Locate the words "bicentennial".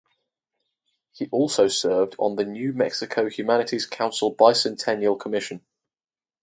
4.35-5.19